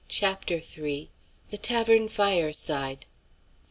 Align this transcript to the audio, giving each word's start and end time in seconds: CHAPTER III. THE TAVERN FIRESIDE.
CHAPTER 0.09 0.55
III. 0.55 1.11
THE 1.51 1.57
TAVERN 1.59 2.09
FIRESIDE. 2.09 3.05